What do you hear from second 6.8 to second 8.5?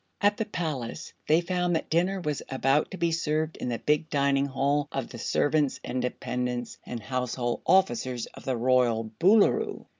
and household officers of